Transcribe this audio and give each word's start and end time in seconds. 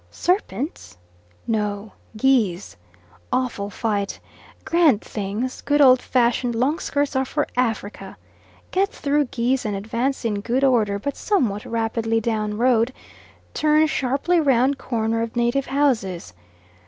Serpents! 0.09 0.97
No, 1.45 1.91
geese. 2.17 2.75
Awful 3.31 3.69
fight. 3.69 4.19
Grand 4.65 4.99
things, 5.01 5.61
good, 5.61 5.79
old 5.79 6.01
fashioned, 6.01 6.55
long 6.55 6.79
skirts 6.79 7.15
are 7.15 7.23
for 7.23 7.45
Africa! 7.55 8.17
Get 8.71 8.89
through 8.89 9.25
geese 9.25 9.63
and 9.63 9.75
advance 9.75 10.25
in 10.25 10.41
good 10.41 10.63
order, 10.63 10.97
but 10.97 11.15
somewhat 11.15 11.65
rapidly 11.65 12.19
down 12.19 12.57
road, 12.57 12.93
turn 13.53 13.85
sharply 13.85 14.39
round 14.39 14.79
corner 14.79 15.21
of 15.21 15.35
native 15.35 15.67
houses. 15.67 16.33